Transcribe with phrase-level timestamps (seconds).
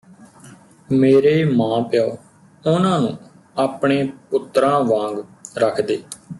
[0.89, 2.05] ਮੇਰੇ ਮਾਂ ਪਿਓ
[2.65, 3.17] ਉਹਨਾਂ ਨੂੰ
[3.57, 5.23] ਆਪਣੇ ਪੁੱਤਰਾਂ ਵਾਂਗ
[5.57, 6.01] ਰੱਖਦੇ